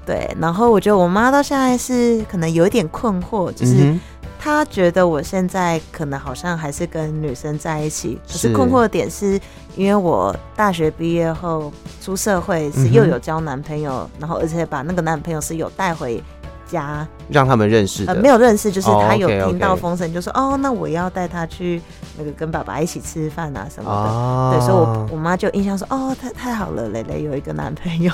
[0.00, 3.94] 嗯对，然后我觉得我妈到现在是可能有一点困惑，就是
[4.38, 9.38] 她觉得我现在可能好像还是跟女生在一起，可是困惑的点是
[9.76, 16.20] 因为我大学毕业后出社会是又有交男朋友，然后而且把那个男朋友是有带回
[16.66, 21.80] 家让他们认识的，呃，没有认识，就是他有听到风声，就说哦，那我要带他去
[22.16, 24.10] 那个跟爸爸一起吃饭啊什么的。
[24.10, 28.12] 哦、对，所以我我妈就印象说，哦，太太好了，蕾蕾有一个男朋友。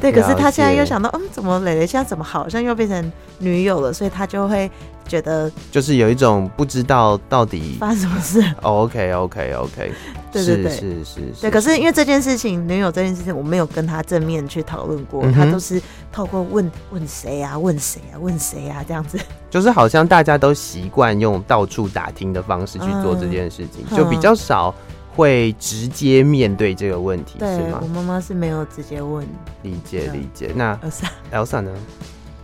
[0.00, 3.92] 对，可是他现在又想到，嗯，怎么蕾蕾现在怎么好像又变成女友了？
[3.92, 4.70] 所以他就会
[5.06, 8.42] 觉得，就是有一种不知道到底发生什么事。
[8.62, 9.92] 哦、 OK，OK，OK。
[10.32, 11.50] 对对对，是是是，对。
[11.50, 15.80] 可是因为这件事情，女友这件事情，我没有跟他正面去讨论过，他都是
[16.10, 19.16] 透过问问谁啊，问谁啊，问谁啊这样子。
[19.48, 24.74] 就是好像大家都习惯用到处打听的方式去做这件事情，就比较少
[25.14, 27.80] 会直接面对这个问题，是吗？
[27.82, 29.26] 我妈妈是没有直接问。
[29.62, 30.52] 理解理解。
[30.54, 30.78] 那
[31.32, 31.72] Elsa 呢？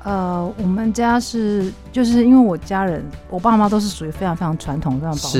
[0.04, 5.38] 呃，我们家是就是因为我家人，我爸妈都是属于非常非常传统、非常保守，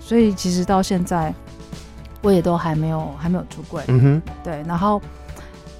[0.00, 1.34] 所以其实到现在。
[2.24, 5.02] 我也都还没有还没有出柜，嗯哼，对，然后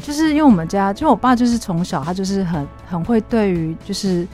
[0.03, 4.27] 就是因为我们家，就我爸就是从小他就是很很会对于就是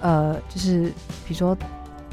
[0.00, 0.84] 呃就是
[1.26, 1.58] 比如说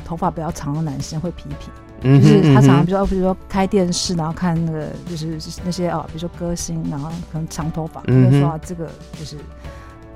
[0.03, 1.69] 头发比较长的男生会批评，
[2.03, 9.37] 嗯、就是他常常比如说比如说开电视然后看那个就是那些哦比如说歌星然后可能长头发，嗯、哼会说、啊、这个就是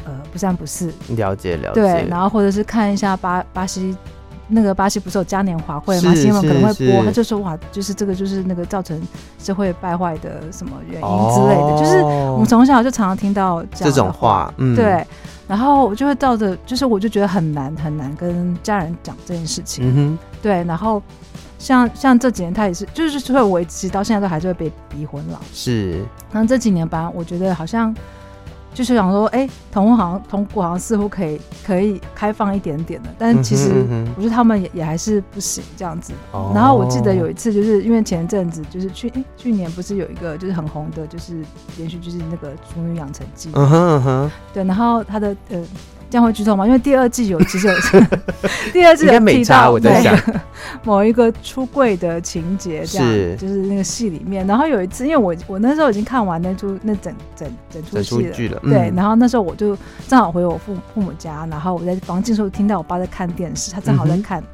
[0.06, 3.96] 呃不三不四，了解了解，对，然后或者是看一下巴巴西。
[4.50, 6.14] 那个巴西不是有嘉年华会嘛？
[6.14, 9.02] 新闻可能会播，他就说哇，就是这个就是那个造成
[9.40, 15.04] 社会败坏的什么原因之类的，哦、就是我们从小就常常听到这，这种话，嗯、对。
[15.48, 20.62] 然后我就会照着，就是我就觉得很难很难跟家人讲这件事情，嗯、哼对。
[20.66, 21.02] 然后
[21.64, 26.04] 像像这几年他也是，就是所以我一直到现在都还是会被逼婚了，是。
[26.32, 27.96] 然后这几年吧，我觉得好像。
[28.76, 33.70] 就是想说，哎、欸，同婚好像通过，好像似乎可以可以开放一点点的，但其实
[34.16, 36.12] 我觉得他们也也还是不行这样子。
[36.56, 41.46] 然后我记得有一次，就是因为前阵子就是去，去年不是有一个就是很红的，就是
[41.78, 43.50] 连续就是那个《俗女养成记》。
[43.54, 44.32] 嗯哼嗯哼。
[44.52, 45.64] 对，然后他的呃
[46.14, 46.64] 这样会剧透吗？
[46.64, 47.74] 因为第二季有其实有
[48.72, 50.16] 第二季有提到我在想
[50.86, 54.46] 某一个出柜的情节，这样是就是那个戏里面。
[54.46, 58.94] 然后有一次，因为我我那时候已经看完那出那整整整出戏了，了嗯、对。
[58.96, 59.76] 然后那时候我就
[60.08, 64.46] 正好回我父父母家，然后我在房间时候听到我爸在看电视，他正好在看，嗯、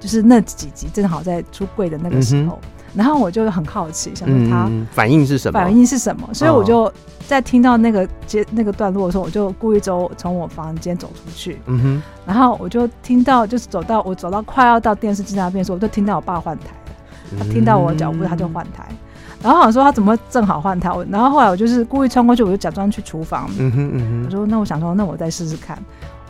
[0.00, 2.58] 就是那几集正好在出柜的那个时候。
[2.60, 5.58] 嗯然后我就很好奇，想问他反应是什么？
[5.58, 6.28] 反应是什么？
[6.32, 6.92] 所以我就
[7.26, 11.60] 在听到那个接那个段落的时候，我就故意走从我房间走出去。
[11.66, 12.02] 嗯哼。
[12.24, 17.36] 然后我就听到，就是走到我走到快要到电视机那边的时候，我就听到我爸换台了。
[17.38, 18.86] 他听到我的脚步，他就换台。
[19.42, 20.90] 然后好像说他怎么正好换台？
[21.10, 23.50] 然后后来我就是故意穿过去，我就假装去厨房。
[23.58, 24.24] 嗯哼嗯哼。
[24.26, 25.76] 我说那我想说，那我再试试看。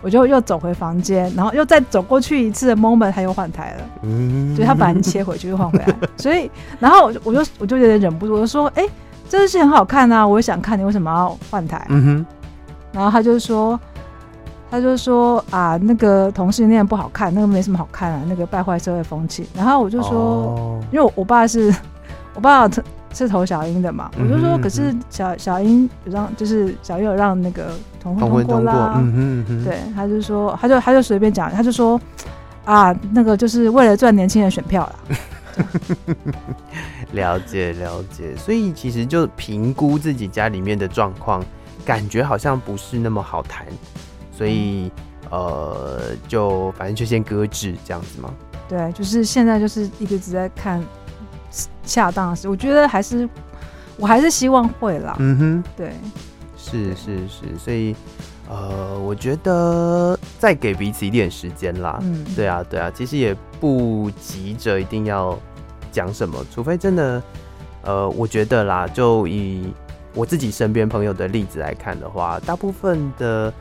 [0.04, 3.84] 我就又走回房间，然后又再走过去一次的 moment，他又换台了。
[4.02, 5.86] 嗯，所以他把人切回去又换回来，
[6.18, 8.90] 所以然后我就我就我就有点忍不住，我就说：“哎、欸，
[9.30, 12.26] 这个戏很好看啊，我也想看，你为什么要换台？”嗯哼。
[12.92, 13.80] 然后他就说
[14.70, 20.12] ：“他就说啊，那个同性恋不好看，那个没什么好看啊，那个败坏社会风气。”然后我就说
[20.54, 21.74] ：“哦、因为我，我爸是
[22.34, 22.68] 我爸。”
[23.14, 24.10] 是投小英的嘛？
[24.18, 27.68] 我就说，可是小小英让，就是小英有让那个
[28.02, 28.94] 同婚通过啦。
[28.96, 32.00] 嗯哼嗯哼，对，他就说，他就他就随便讲，他就说
[32.64, 35.16] 啊，那个就是为了赚年轻人选票啦。
[37.12, 41.44] 了解了解，所以其实就评估自己家里面的状况，
[41.84, 43.64] 感觉好像不是那么好谈，
[44.36, 44.90] 所以
[45.30, 48.30] 呃，就反正就先搁置这样子嘛。
[48.68, 50.82] 对，就是现在就是一直在看。
[51.84, 53.28] 恰当的是，我觉得还是，
[53.96, 55.16] 我还是希望会啦。
[55.18, 55.92] 嗯哼，对，
[56.56, 57.94] 是是是，所以
[58.48, 61.98] 呃，我觉得再给彼此一点时间啦。
[62.02, 65.38] 嗯，对啊对啊，其实也不急着一定要
[65.92, 67.22] 讲什么，除非真的，
[67.82, 69.72] 呃，我觉得啦，就以
[70.14, 73.52] 我自己身边朋友的例子来看的话，大部分的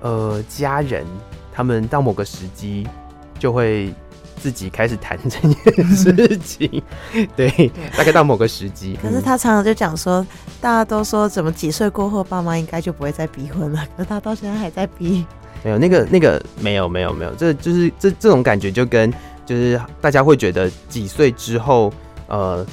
[0.00, 1.04] 呃家人，
[1.52, 2.88] 他们到某个时机
[3.38, 3.94] 就会。
[4.38, 6.82] 自己开始谈这件事情，
[7.36, 8.98] 对，大概到某个时机。
[9.02, 10.26] 可是他常常就讲说，
[10.60, 13.86] 大家都说怎么几岁过后，爸妈应该就不会再逼婚了。
[13.96, 15.26] 可是他到现在还在逼。
[15.64, 19.12] 没有那个那个没有没有没有，这就是这这种感觉就跟
[19.44, 21.92] 就是大家会觉得几岁之后，
[22.28, 22.64] 呃，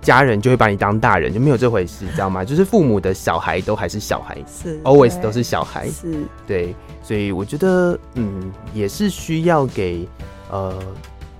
[0.00, 2.42] 家人就会把你当大人，就没有这回事，知道吗？
[2.44, 10.08] 就是父母的小孩都还是小孩，是 always 都是小孩，是对，所以我觉得嗯，也是需要给
[10.50, 10.76] 呃。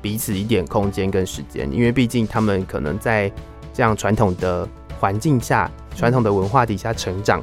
[0.02, 3.32] 彼此一点空间跟时间，因为毕竟他们可能在
[3.72, 4.68] 这样传统的
[5.00, 7.40] 环境下、传统的文化底下成长，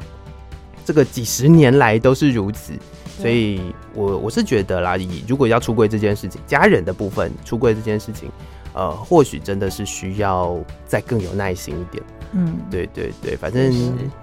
[0.86, 2.74] 这个几十年来都是如此。
[3.18, 8.30] 所以我我是觉得啦，以如果要出柜这件事情，家人的部分出柜这件事情，
[8.74, 12.04] 呃，或许真的是需要再更有耐心一点。
[12.32, 13.74] 嗯，对对对，反正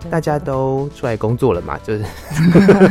[0.08, 2.04] 大家都出来工作了嘛，就是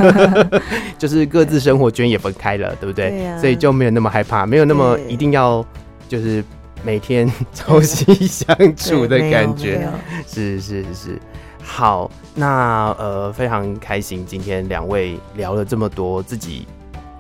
[1.00, 3.12] 就是各自生活圈也分开了，对不对？
[3.12, 5.66] 对啊，所以就没有那么害怕，没有那么一定要
[6.10, 6.44] 就是
[6.84, 9.90] 每天朝夕相处的感觉。
[10.28, 11.20] 是是是，
[11.64, 16.68] 好，那呃非常开心，今天两位聊了这么多自己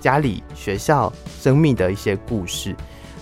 [0.02, 2.76] 家里、学校、生命的一些故事。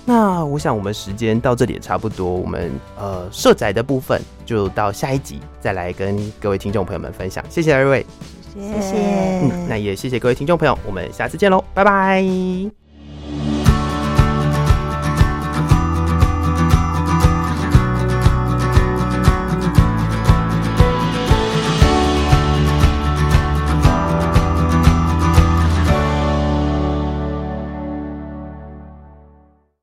[0.05, 7.43] 那我想我们时间到这里也差不多，我们呃社宅的部分就到下一集再来跟各位听众朋友们分享。
[7.49, 8.05] 谢谢二位，
[8.53, 8.95] 谢谢，
[9.43, 12.82] 嗯，那也谢谢各位听众朋友，我们下次见喽，拜拜。